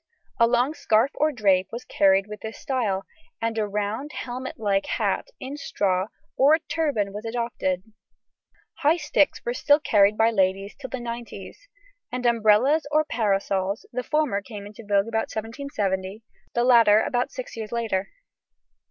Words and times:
A 0.39 0.47
long 0.47 0.73
scarf 0.73 1.11
or 1.13 1.31
drape 1.31 1.67
was 1.71 1.85
carried 1.85 2.25
with 2.25 2.41
this 2.41 2.57
style, 2.57 3.05
and 3.39 3.55
a 3.59 3.67
round 3.67 4.13
helmet 4.13 4.57
like 4.57 4.87
hat 4.87 5.27
in 5.39 5.57
straw 5.57 6.07
or 6.35 6.55
a 6.55 6.59
turban 6.59 7.13
was 7.13 7.23
adopted. 7.23 7.83
High 8.79 8.97
sticks 8.97 9.45
were 9.45 9.53
still 9.53 9.79
carried 9.79 10.17
by 10.17 10.31
ladies 10.31 10.73
till 10.75 10.89
the 10.89 10.99
nineties, 10.99 11.67
and 12.11 12.25
umbrellas 12.25 12.87
or 12.91 13.05
parasols; 13.05 13.85
the 13.93 14.01
former 14.01 14.41
came 14.41 14.65
into 14.65 14.81
vogue 14.83 15.07
about 15.07 15.29
1770, 15.29 16.23
the 16.55 16.63
latter 16.63 17.03
about 17.03 17.29
six 17.31 17.55
years 17.55 17.71
later. 17.71 18.09